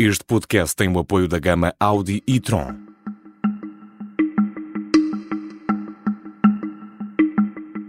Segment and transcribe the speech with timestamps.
[0.00, 2.72] Este podcast tem o apoio da gama Audi e Tron.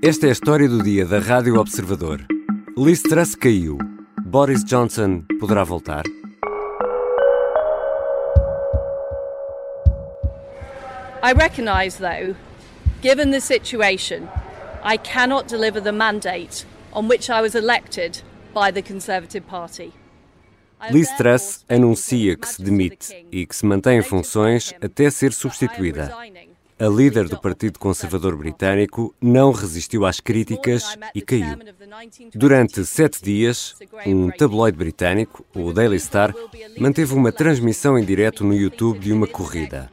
[0.01, 2.25] Esta é a história do dia da Rádio Observador.
[2.75, 3.77] Liz Truss caiu.
[4.25, 6.01] Boris Johnson poderá voltar?
[11.21, 12.35] I recognise, though,
[13.03, 14.27] given the situation,
[14.83, 19.98] I cannot deliver the mandate on which I was elected by the Conservative Party.
[20.91, 26.11] Liz Truss anuncia que se demite e que se mantém em funções até ser substituída.
[26.79, 31.57] A líder do Partido Conservador Britânico não resistiu às críticas e caiu.
[32.33, 36.33] Durante sete dias, um tabloide britânico, o Daily Star,
[36.79, 39.91] manteve uma transmissão em direto no YouTube de uma corrida.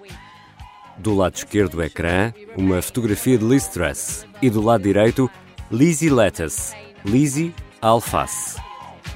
[0.97, 5.29] Do lado esquerdo do ecrã, uma fotografia de Liz Truss e do lado direito,
[5.71, 6.73] Lizzie Lettuce,
[7.05, 8.61] Lizzie Alface.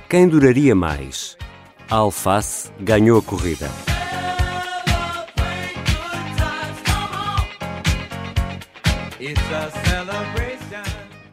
[0.08, 1.36] Quem duraria mais?
[1.90, 3.68] A Alface ganhou a corrida.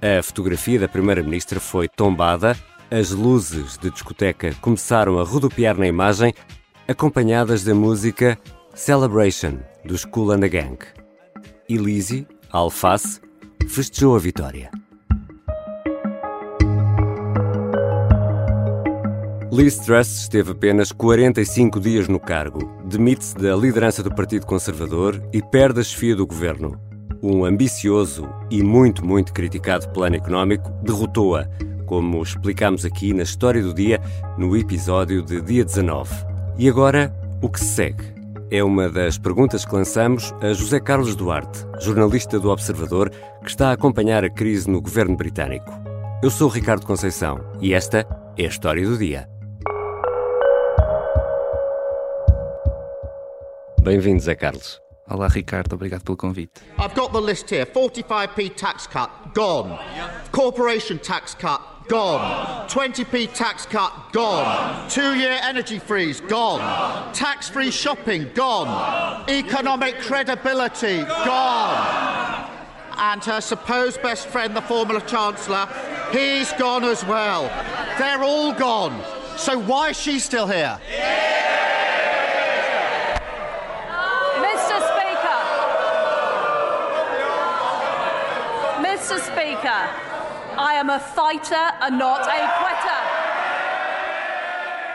[0.02, 2.58] A fotografia da Primeira-Ministra foi tombada,
[2.90, 6.34] as luzes de discoteca começaram a rodopiar na imagem,
[6.88, 8.36] acompanhadas da música
[8.74, 10.80] Celebration dos Cool and the Gang.
[11.70, 13.22] E Lizzie, a alface,
[13.70, 14.72] festejou a vitória.
[19.58, 25.42] Liz Truss esteve apenas 45 dias no cargo, demite-se da liderança do Partido Conservador e
[25.42, 26.80] perde a chefia do governo.
[27.24, 31.50] Um ambicioso e muito, muito criticado plano económico derrotou-a,
[31.88, 34.00] como explicámos aqui na História do Dia,
[34.38, 36.14] no episódio de dia 19.
[36.56, 37.12] E agora,
[37.42, 38.14] o que se segue?
[38.52, 43.10] É uma das perguntas que lançamos a José Carlos Duarte, jornalista do Observador,
[43.42, 45.74] que está a acompanhar a crise no governo britânico.
[46.22, 48.06] Eu sou Ricardo Conceição e esta
[48.38, 49.28] é a História do Dia.
[53.88, 54.82] Bem-vindo, Zé Carlos.
[55.10, 56.62] Olá, Ricardo, obrigado pelo convite.
[56.78, 59.80] I've got the list here 45p tax cut, gone.
[60.34, 62.68] Corporation tax cut, gone.
[62.68, 64.90] 20p tax cut, gone.
[64.90, 66.60] Two year energy freeze, gone.
[67.14, 69.24] Tax free shopping, gone.
[69.30, 72.52] Economic credibility, gone.
[72.98, 75.66] And her supposed best friend, the former Chancellor,
[76.12, 77.44] he's gone as well.
[77.98, 79.02] They're all gone.
[79.38, 80.78] So why is she still here?
[80.90, 81.37] Mr.
[89.58, 89.90] Speaker,
[90.58, 93.02] I am a fighter and not a quitter.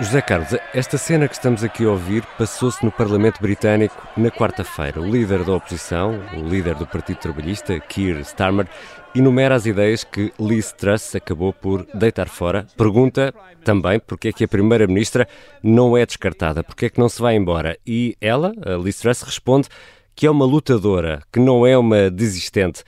[0.00, 5.00] José Carlos, esta cena que estamos aqui a ouvir passou-se no Parlamento Britânico na quarta-feira.
[5.00, 8.68] O líder da oposição, o líder do Partido Trabalhista, Keir Starmer,
[9.14, 12.66] enumera as ideias que Liz Truss acabou por deitar fora.
[12.76, 13.34] Pergunta
[13.64, 15.26] também porque é que a Primeira-Ministra
[15.62, 17.76] não é descartada, porque é que não se vai embora.
[17.86, 18.52] E ela,
[18.82, 19.68] Liz Truss, responde
[20.14, 22.84] que é uma lutadora, que não é uma desistente.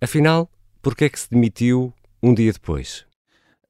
[0.00, 0.48] Afinal,
[0.82, 3.06] porque é que se demitiu um dia depois?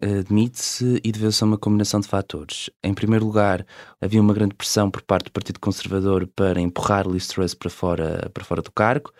[0.00, 2.70] Admite-se e deveu ser uma combinação de fatores.
[2.84, 3.66] Em primeiro lugar,
[4.00, 8.30] havia uma grande pressão por parte do Partido Conservador para empurrar Liz Truss para fora,
[8.32, 9.12] para fora do cargo.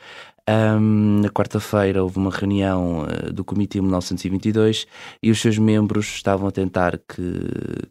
[0.51, 4.87] Um, na quarta-feira houve uma reunião uh, do Comitê 1922
[5.23, 7.23] e os seus membros estavam a tentar que,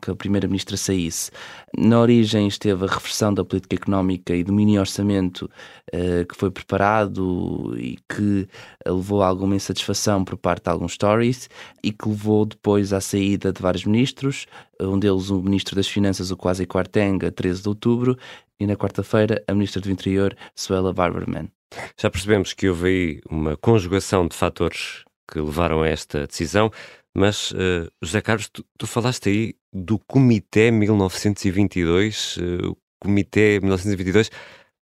[0.02, 1.30] que a Primeira-Ministra saísse.
[1.78, 5.48] Na origem esteve a reversão da política económica e do mini-orçamento
[5.94, 8.48] uh, que foi preparado e que
[8.88, 11.48] levou a alguma insatisfação por parte de alguns Tories
[11.84, 14.48] e que levou depois à saída de vários ministros,
[14.82, 18.18] um deles o Ministro das Finanças, o Kwasi Kwarteng, a 13 de outubro,
[18.60, 21.52] e na quarta-feira a Ministra do Interior, Suela Barberman.
[22.00, 26.72] Já percebemos que houve aí uma conjugação de fatores que levaram a esta decisão,
[27.18, 32.38] mas, uh, José Carlos, tu, tu, falaste aí do Comitê 1922.
[32.38, 34.30] Uh, o Comitê 1922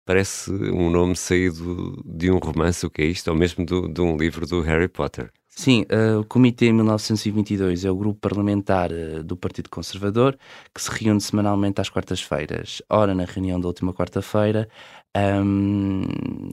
[0.05, 3.29] parece um nome saído de um romance, o que é isto?
[3.29, 5.31] Ou mesmo do, de um livro do Harry Potter.
[5.57, 10.37] Sim, uh, o Comitê 1922 é o grupo parlamentar uh, do Partido Conservador
[10.73, 12.81] que se reúne semanalmente às quartas-feiras.
[12.89, 14.67] Ora, na reunião da última quarta-feira,
[15.15, 16.03] um,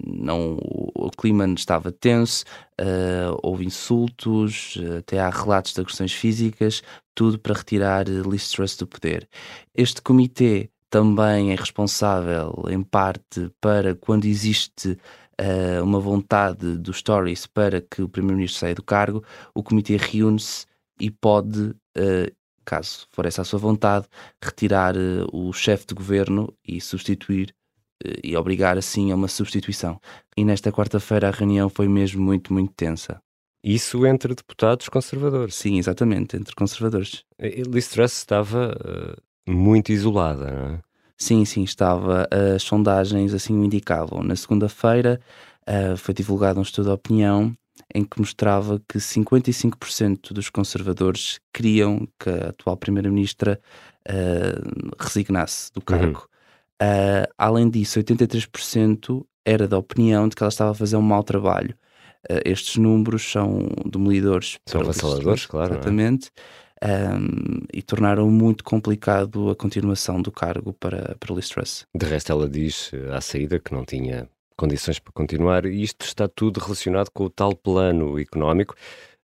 [0.07, 0.57] não,
[0.95, 2.45] o clima estava tenso,
[2.81, 6.81] uh, houve insultos, até há relatos de agressões físicas,
[7.13, 9.29] tudo para retirar Liz Truss do poder.
[9.75, 14.97] Este comitê também é responsável, em parte, para quando existe
[15.43, 19.25] uh, uma vontade dos Tories para que o Primeiro-Ministro saia do cargo,
[19.55, 20.67] o Comitê reúne-se
[21.01, 22.33] e pode, uh,
[22.65, 24.07] caso for essa a sua vontade,
[24.43, 27.55] retirar uh, o chefe de governo e substituir
[28.25, 30.01] e obrigar assim a uma substituição.
[30.37, 33.23] E nesta quarta-feira a reunião foi mesmo muito, muito tensa.
[33.63, 35.55] Isso entre deputados conservadores.
[35.55, 37.25] Sim, exatamente, entre conservadores.
[37.39, 38.77] Liz Truss estava
[39.49, 40.81] muito isolada, não é?
[41.23, 42.27] Sim, sim, estava.
[42.57, 44.25] As sondagens assim o indicavam.
[44.25, 45.21] Na segunda-feira
[45.69, 47.57] uh, foi divulgado um estudo de opinião
[47.95, 53.61] em que mostrava que 55% dos conservadores queriam que a atual Primeira-Ministra
[54.09, 55.85] uh, resignasse do uhum.
[55.85, 56.29] cargo.
[56.83, 56.89] Uhum.
[56.89, 61.23] Uh, além disso, 83% era da opinião de que ela estava a fazer um mau
[61.23, 61.77] trabalho.
[62.29, 64.59] Uh, estes números são demolidores.
[64.67, 65.77] São avassaladores, claro.
[65.77, 65.79] É?
[66.85, 71.87] Um, e tornaram muito complicado a continuação do cargo para, para Liz Truss.
[71.97, 76.27] De resto, ela diz à saída que não tinha condições para continuar, e isto está
[76.27, 78.75] tudo relacionado com o tal plano económico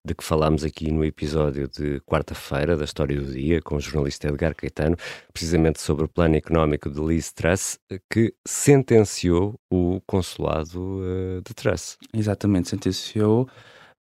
[0.07, 4.29] de que falámos aqui no episódio de quarta-feira da História do Dia com o jornalista
[4.29, 4.97] Edgar Caetano,
[5.33, 7.79] precisamente sobre o plano económico de Liz Truss,
[8.11, 11.97] que sentenciou o consulado uh, de Truss.
[12.13, 13.49] Exatamente, sentenciou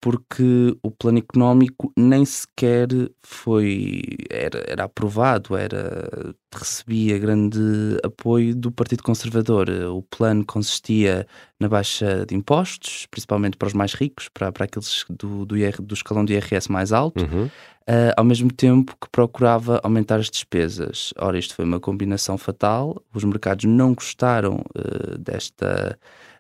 [0.01, 2.89] porque o plano económico nem sequer
[3.23, 7.61] foi era, era aprovado, era recebia grande
[8.03, 9.69] apoio do Partido Conservador.
[9.69, 11.27] O plano consistia
[11.61, 15.83] na baixa de impostos, principalmente para os mais ricos, para, para aqueles do, do, IR,
[15.83, 17.45] do escalão de IRS mais alto, uhum.
[17.45, 21.13] uh, ao mesmo tempo que procurava aumentar as despesas.
[21.19, 25.99] Ora, isto foi uma combinação fatal, os mercados não gostaram uh, desta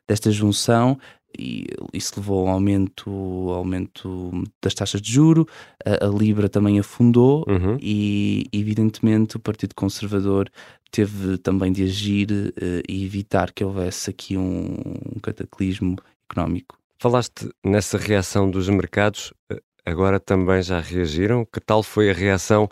[0.08, 0.98] desta junção
[1.38, 3.10] e isso levou ao aumento,
[3.50, 5.46] aumento das taxas de juro,
[5.84, 7.76] a, a Libra também afundou uhum.
[7.80, 10.50] e, evidentemente, o Partido Conservador
[10.90, 14.74] teve também de agir uh, e evitar que houvesse aqui um,
[15.16, 15.96] um cataclismo
[16.28, 16.78] económico.
[16.98, 21.46] Falaste nessa reação dos mercados, eh, agora também já reagiram?
[21.46, 22.68] Que tal foi a reação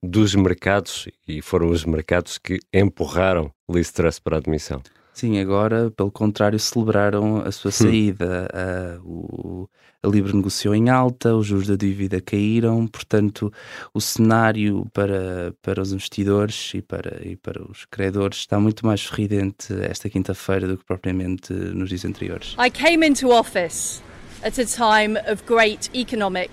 [0.00, 4.80] dos mercados e foram os mercados que empurraram Liz Truss para a admissão?
[5.16, 7.72] Sim, agora, pelo contrário, celebraram a sua hum.
[7.72, 8.50] saída.
[8.52, 9.66] a, o,
[10.02, 13.50] a Libra negociou em alta, os juros da dívida caíram, portanto,
[13.94, 19.00] o cenário para, para os investidores e para, e para os credores está muito mais
[19.00, 22.54] sorridente esta quinta-feira do que propriamente nos dias anteriores.
[22.58, 24.02] I came into office
[24.44, 26.50] at a time of great economic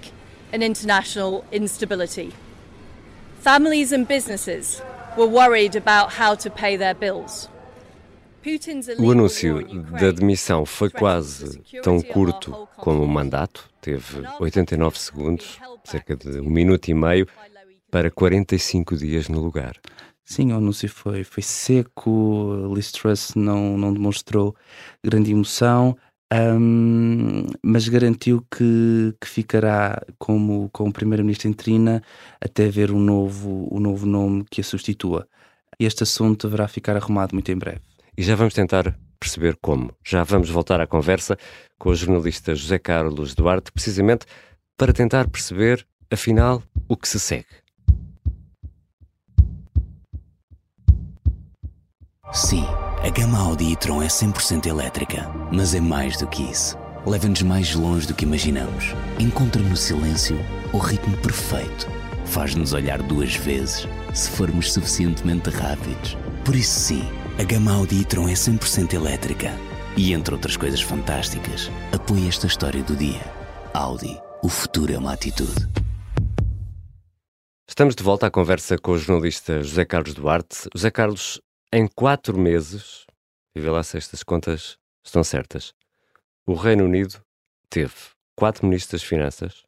[0.54, 2.32] and international instability.
[3.42, 4.82] Families and businesses
[5.18, 7.50] were worried about how to pay their bills.
[9.00, 16.16] O anúncio da demissão foi quase tão curto como o mandato, teve 89 segundos, cerca
[16.16, 17.26] de um minuto e meio,
[17.90, 19.80] para 45 dias no lugar.
[20.26, 24.56] Sim, o anúncio foi, foi seco, Liz Truss não, não demonstrou
[25.04, 25.96] grande emoção,
[26.34, 32.02] um, mas garantiu que, que ficará como, como primeira-ministra interina
[32.42, 35.28] até ver um novo, um novo nome que a substitua.
[35.80, 39.96] Este assunto deverá ficar arrumado muito em breve e já vamos tentar perceber como.
[40.04, 41.38] Já vamos voltar à conversa
[41.78, 44.26] com o jornalista José Carlos Duarte, precisamente
[44.78, 47.46] para tentar perceber, afinal, o que se segue.
[52.34, 52.66] Sim,
[53.04, 56.78] a gama Audi e-tron é 100% elétrica, mas é mais do que isso.
[57.06, 58.86] Leva-nos mais longe do que imaginamos.
[59.20, 60.38] Encontra no silêncio
[60.74, 61.88] o ritmo perfeito.
[62.26, 66.18] Faz-nos olhar duas vezes se formos suficientemente rápidos.
[66.44, 69.50] Por isso, sim a gama Audi e-tron é 100% elétrica
[69.98, 73.22] e, entre outras coisas fantásticas, apoia esta história do dia.
[73.74, 75.68] Audi, o futuro é uma atitude.
[77.68, 80.70] Estamos de volta à conversa com o jornalista José Carlos Duarte.
[80.76, 81.42] José Carlos,
[81.72, 83.06] em quatro meses,
[83.56, 85.74] e vê lá se estas contas estão certas,
[86.46, 87.20] o Reino Unido
[87.68, 87.94] teve
[88.36, 89.64] quatro ministros das Finanças,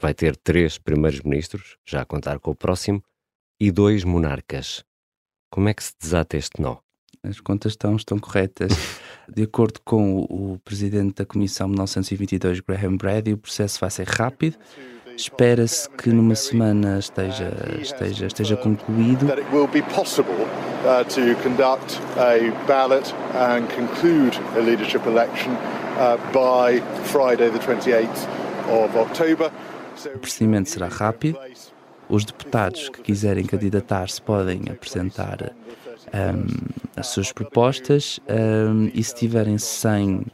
[0.00, 3.02] vai ter três primeiros ministros, já a contar com o próximo,
[3.58, 4.84] e dois monarcas.
[5.54, 6.78] Como é que se desata este nó?
[7.22, 8.72] as contas estão, estão corretas.
[9.32, 14.08] De acordo com o, o presidente da Comissão 1922, Graham Brady, o processo vai ser
[14.08, 14.56] rápido.
[15.16, 19.28] Espera-se que numa semana esteja, esteja, esteja concluído.
[19.28, 20.34] That it will be possible
[20.84, 25.52] uh, to conduct a ballot and conclude a leadership election
[25.98, 28.26] uh, by Friday, the 28th
[28.68, 29.52] of October.
[30.16, 31.38] O procedimento será rápido.
[32.08, 35.54] Os deputados que quiserem candidatar-se podem apresentar
[36.14, 36.46] um,
[36.96, 40.24] as suas propostas um, e se tiverem 100 uh,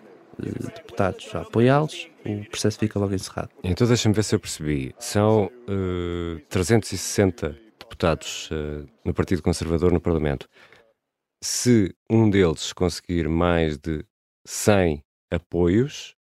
[0.42, 3.50] eh, deputados a apoiá-los, o processo fica logo encerrado.
[3.62, 4.94] Então deixa-me ver se eu percebi.
[4.98, 10.48] São uh, eh, 360 deputados uh, no Partido Conservador no Parlamento.
[11.42, 14.04] Se um deles conseguir mais de
[14.46, 16.14] 100 apoios,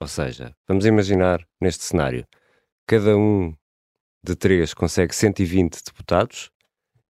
[0.00, 2.26] ou seja, vamos imaginar neste cenário,
[2.86, 3.54] cada um
[4.24, 6.50] de três consegue 120 deputados,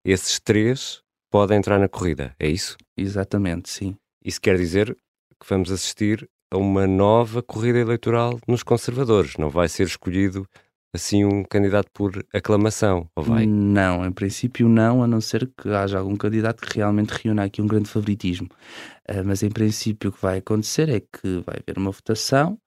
[0.04, 2.76] esses três pode entrar na corrida, é isso?
[2.96, 3.96] Exatamente, sim.
[4.24, 4.96] Isso quer dizer
[5.40, 9.36] que vamos assistir a uma nova corrida eleitoral nos conservadores.
[9.36, 10.46] Não vai ser escolhido
[10.94, 13.44] assim um candidato por aclamação, ou vai?
[13.46, 17.60] Não, em princípio não, a não ser que haja algum candidato que realmente reúna aqui
[17.60, 18.48] um grande favoritismo.
[19.08, 22.58] Uh, mas em princípio o que vai acontecer é que vai haver uma votação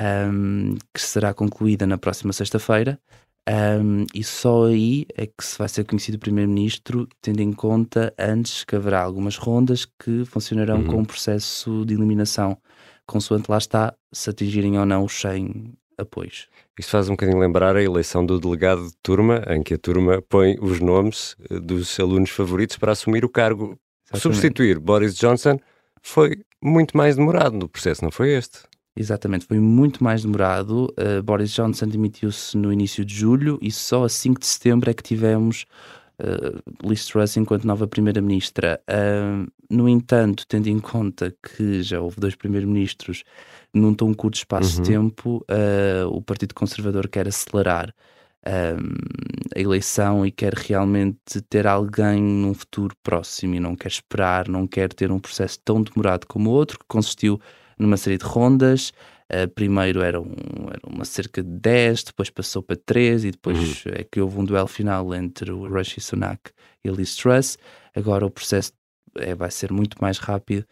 [0.00, 2.98] um, que será concluída na próxima sexta-feira.
[3.50, 8.14] Um, e só aí é que se vai ser conhecido o Primeiro-Ministro, tendo em conta
[8.16, 10.86] antes que haverá algumas rondas que funcionarão uhum.
[10.86, 12.56] com um processo de eliminação,
[13.06, 16.48] consoante lá está, se atingirem ou não os 100 apoios.
[16.78, 20.22] Isto faz um bocadinho lembrar a eleição do delegado de turma, em que a turma
[20.22, 23.76] põe os nomes eh, dos alunos favoritos para assumir o cargo.
[24.12, 24.22] Exatamente.
[24.22, 25.58] Substituir Boris Johnson
[26.02, 28.60] foi muito mais demorado no processo, não foi este?
[29.00, 30.92] Exatamente, foi muito mais demorado.
[30.92, 34.92] Uh, Boris Johnson demitiu-se no início de julho e só a 5 de setembro é
[34.92, 35.64] que tivemos
[36.20, 38.78] uh, Liz Truss enquanto nova primeira-ministra.
[38.86, 43.24] Uh, no entanto, tendo em conta que já houve dois primeiros-ministros
[43.72, 44.82] num tão curto espaço uhum.
[44.82, 47.94] de tempo, uh, o Partido Conservador quer acelerar
[48.44, 54.66] a eleição e quer realmente ter alguém num futuro próximo e não quer esperar, não
[54.66, 57.40] quer ter um processo tão demorado como o outro, que consistiu
[57.80, 58.92] numa série de rondas.
[59.32, 60.34] Uh, primeiro era, um,
[60.68, 63.92] era, uma cerca de 10, depois passou para 3 e depois uhum.
[63.94, 66.50] é que houve um duelo final entre o Rishi Sunak
[66.84, 67.56] e a Liz Truss.
[67.94, 68.72] Agora o processo
[69.16, 70.66] é, vai ser muito mais rápido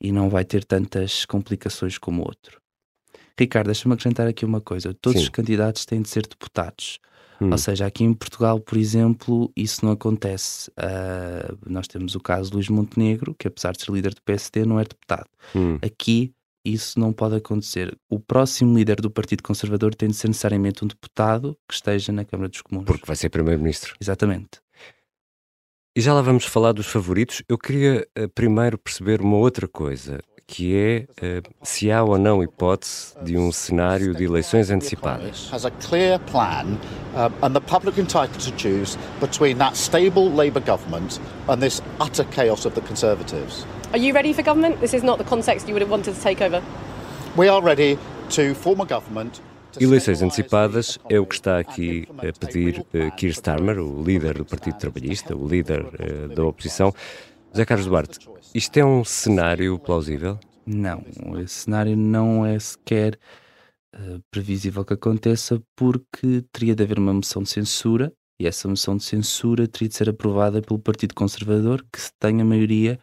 [0.00, 2.60] e não vai ter tantas complicações como o outro.
[3.38, 5.24] Ricardo, deixa-me acrescentar aqui uma coisa: todos Sim.
[5.24, 6.98] os candidatos têm de ser deputados.
[7.40, 7.50] Hum.
[7.52, 10.70] Ou seja, aqui em Portugal, por exemplo, isso não acontece.
[10.70, 14.64] Uh, nós temos o caso de Luís Montenegro, que apesar de ser líder do PSD,
[14.64, 15.28] não é deputado.
[15.54, 15.78] Hum.
[15.80, 16.34] Aqui
[16.64, 17.96] isso não pode acontecer.
[18.08, 22.24] O próximo líder do Partido Conservador tem de ser necessariamente um deputado que esteja na
[22.24, 22.84] Câmara dos Comuns.
[22.84, 23.94] Porque vai ser primeiro-ministro.
[24.00, 24.60] Exatamente.
[25.96, 27.42] E já lá vamos falar dos favoritos.
[27.48, 32.42] Eu queria uh, primeiro perceber uma outra coisa, que é uh, se há ou não
[32.42, 35.50] hipótese de um cenário de eleições antecipadas.
[35.52, 36.78] Has a clear plan
[37.14, 42.24] uh, and the public entitled to choose between that stable Labour government and this utter
[42.30, 43.66] chaos of the Conservatives.
[43.92, 44.80] Are you ready for government?
[44.80, 46.62] This is not the context you would have wanted to take over.
[47.36, 47.98] We are ready
[48.30, 49.42] to form a government
[49.78, 54.44] Eleições antecipadas é o que está aqui a pedir uh, Keir Starmer, o líder do
[54.44, 56.92] Partido Trabalhista, o líder uh, da oposição.
[57.52, 58.18] José Carlos Duarte,
[58.54, 60.38] isto é um cenário plausível?
[60.66, 61.02] Não,
[61.42, 63.18] esse cenário não é sequer
[63.96, 68.96] uh, previsível que aconteça porque teria de haver uma moção de censura e essa moção
[68.96, 72.98] de censura teria de ser aprovada pelo Partido Conservador, que tem a maioria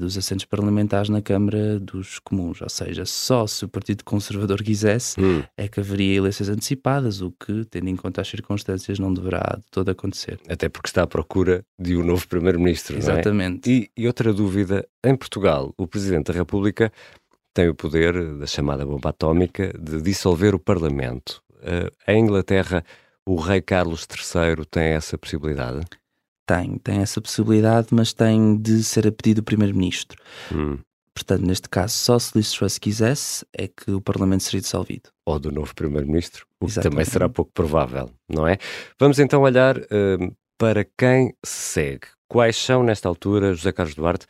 [0.00, 2.60] dos assentos parlamentares na Câmara dos Comuns.
[2.60, 5.42] Ou seja, só se o Partido Conservador quisesse hum.
[5.56, 9.64] é que haveria eleições antecipadas, o que, tendo em conta as circunstâncias, não deverá de
[9.70, 10.40] todo acontecer.
[10.48, 12.96] Até porque está à procura de um novo Primeiro-Ministro.
[12.96, 12.98] É?
[12.98, 13.70] Exatamente.
[13.70, 13.72] É?
[13.72, 16.92] E, e outra dúvida: em Portugal, o Presidente da República
[17.54, 21.42] tem o poder da chamada bomba atómica de dissolver o Parlamento.
[21.54, 22.84] Uh, em Inglaterra,
[23.26, 25.80] o rei Carlos III tem essa possibilidade?
[26.48, 30.18] Tem, tem essa possibilidade, mas tem de ser a pedido do Primeiro-Ministro.
[30.50, 30.78] Hum.
[31.12, 35.10] Portanto, neste caso, só se Liz Truss quisesse é que o Parlamento seria dissolvido.
[35.26, 38.56] Ou do novo Primeiro-Ministro, o que também será pouco provável, não é?
[38.98, 42.06] Vamos então olhar uh, para quem se segue.
[42.30, 44.26] Quais são, nesta altura, José Carlos Duarte,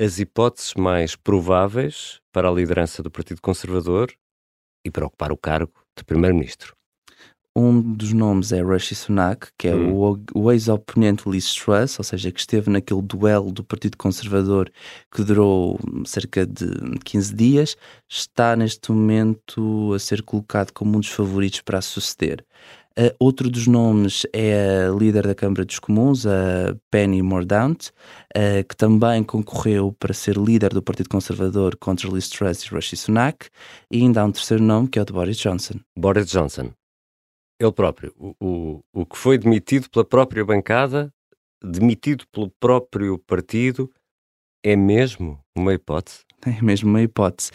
[0.00, 4.10] as hipóteses mais prováveis para a liderança do Partido Conservador
[4.86, 6.77] e para ocupar o cargo de Primeiro-Ministro?
[7.56, 9.92] Um dos nomes é Rishi Sunak, que é hum.
[9.92, 14.70] o, o ex-oponente Liz Truss, ou seja, que esteve naquele duelo do Partido Conservador
[15.12, 16.68] que durou cerca de
[17.04, 17.76] 15 dias,
[18.08, 22.44] está neste momento a ser colocado como um dos favoritos para a suceder.
[22.98, 27.90] Uh, outro dos nomes é a líder da Câmara dos Comuns, a Penny Mordaunt,
[28.36, 32.96] uh, que também concorreu para ser líder do Partido Conservador contra Liz Truss e Rishi
[32.96, 33.46] Sunak.
[33.88, 35.74] E ainda há um terceiro nome, que é o de Boris Johnson.
[35.96, 36.72] Boris Johnson
[37.60, 41.12] ele próprio, o, o, o que foi demitido pela própria bancada,
[41.62, 43.90] demitido pelo próprio partido,
[44.62, 46.24] é mesmo uma hipótese?
[46.46, 47.50] É mesmo uma hipótese.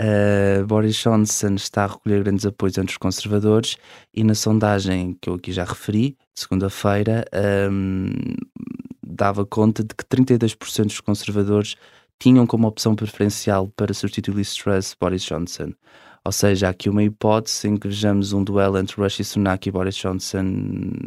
[0.00, 3.76] Uh, Boris Johnson está a recolher grandes apoios entre os conservadores
[4.12, 7.24] e na sondagem que eu aqui já referi, segunda-feira,
[7.70, 8.10] um,
[9.06, 11.76] dava conta de que 32% dos conservadores
[12.18, 15.72] tinham como opção preferencial para substituir Liz Truss Boris Johnson.
[16.26, 19.72] Ou seja, há aqui uma hipótese em que vejamos um duelo entre Rishi Sunak e
[19.72, 20.44] Boris Johnson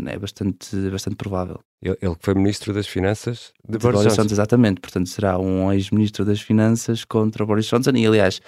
[0.05, 1.59] é bastante, bastante provável.
[1.81, 4.21] Ele, que foi Ministro das Finanças de, de Boris, Boris Johnson.
[4.21, 4.33] Johnson.
[4.33, 8.41] Exatamente, portanto será um ex-Ministro das Finanças contra Boris Johnson e aliás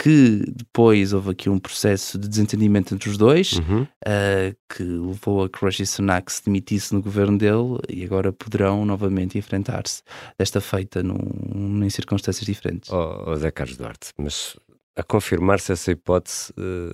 [0.00, 3.82] que depois houve aqui um processo de desentendimento entre os dois uhum.
[3.82, 8.86] uh, que levou a que Rishi Sunak se demitisse no governo dele e agora poderão
[8.86, 10.02] novamente enfrentar-se
[10.38, 12.90] desta feita num, em circunstâncias diferentes.
[12.90, 14.56] Oh, oh Zé Carlos Duarte, mas
[15.00, 16.92] a confirmar-se essa hipótese, eh,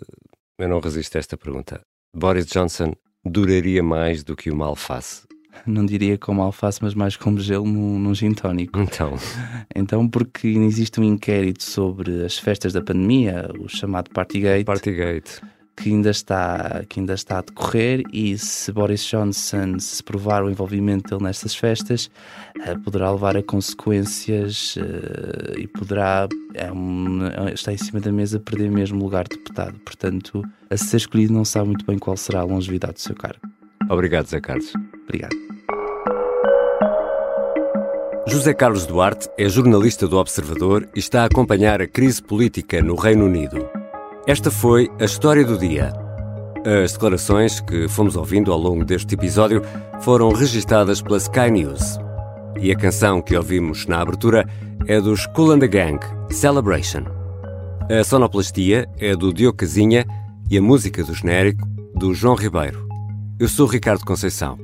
[0.58, 1.80] eu não resisto a esta pergunta.
[2.14, 2.92] Boris Johnson
[3.24, 5.26] duraria mais do que uma alface?
[5.66, 8.78] Não diria como alface, mas mais como gelo num, num gin tónico.
[8.78, 9.14] Então,
[9.74, 15.40] Então, porque existe um inquérito sobre as festas da pandemia, o chamado Partygate, Partygate.
[15.76, 20.50] Que ainda está, que ainda está a decorrer e se Boris Johnson se provar o
[20.50, 22.10] envolvimento dele nestas festas,
[22.64, 28.40] eh, poderá levar a consequências eh, e poderá, é um- está em cima da mesa,
[28.40, 29.78] perder mesmo o lugar de deputado.
[29.80, 33.40] Portanto, a ser escolhido não sabe muito bem qual será a longevidade do seu cargo.
[33.90, 34.72] Obrigado, Zé Carlos.
[35.04, 35.36] Obrigado.
[38.28, 42.96] José Carlos Duarte é jornalista do Observador e está a acompanhar a crise política no
[42.96, 43.68] Reino Unido.
[44.26, 45.92] Esta foi a história do dia.
[46.84, 49.62] As declarações que fomos ouvindo ao longo deste episódio
[50.00, 51.96] foram registadas pela Sky News.
[52.60, 54.44] E a canção que ouvimos na abertura
[54.88, 57.04] é dos Cool and the Gang, Celebration.
[57.88, 60.04] A sonoplastia é do Diogo Casinha
[60.50, 61.64] e a música do genérico
[61.94, 62.84] do João Ribeiro.
[63.38, 64.58] Eu sou Ricardo Conceição.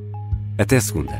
[0.58, 1.12] Até segunda.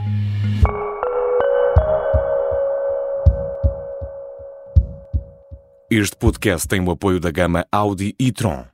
[5.94, 8.71] Este podcast tem o apoio da gama Audi e Tron.